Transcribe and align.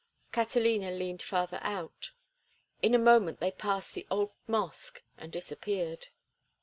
Catalina 0.31 0.89
leaned 0.89 1.21
farther 1.21 1.59
out. 1.61 2.09
In 2.81 2.95
a 2.95 2.97
moment 2.97 3.39
they 3.39 3.51
passed 3.51 3.93
the 3.93 4.07
old 4.09 4.31
mosque 4.47 5.03
and 5.15 5.31
disappeared. 5.31 6.07